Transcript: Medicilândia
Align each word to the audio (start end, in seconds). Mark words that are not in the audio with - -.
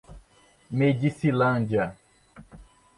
Medicilândia 0.71 1.93